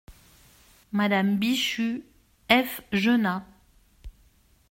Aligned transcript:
Madame 0.91 1.37
Bichu: 1.37 2.03
F. 2.49 2.81
Genat. 2.91 3.45